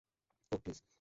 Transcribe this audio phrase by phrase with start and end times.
[0.51, 0.81] Oh, please.